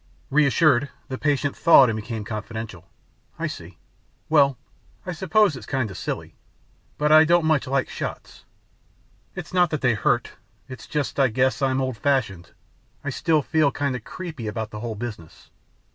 Reassured, 0.31 0.89
the 1.09 1.19
patient 1.19 1.55
thawed 1.55 1.87
and 1.87 1.95
became 1.95 2.23
confidential, 2.25 2.89
"I 3.37 3.45
see. 3.45 3.77
Well, 4.29 4.57
I 5.05 5.11
suppose 5.11 5.55
it's 5.55 5.67
kinda 5.67 5.93
silly, 5.93 6.33
but 6.97 7.11
I 7.11 7.23
don't 7.23 7.45
much 7.45 7.67
like 7.67 7.87
shots. 7.87 8.43
It's 9.35 9.53
not 9.53 9.69
that 9.69 9.81
they 9.81 9.93
hurt... 9.93 10.31
it's 10.67 10.87
just 10.87 11.17
that 11.17 11.21
I 11.21 11.27
guess 11.27 11.61
I'm 11.61 11.79
old 11.79 11.97
fashioned. 11.97 12.49
I 13.03 13.11
still 13.11 13.43
feel 13.43 13.69
kinda 13.69 13.99
'creepy' 13.99 14.47
about 14.47 14.71
the 14.71 14.79
whole 14.79 14.95
business." 14.95 15.51